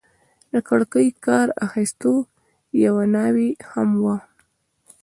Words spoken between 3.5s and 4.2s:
هم وه.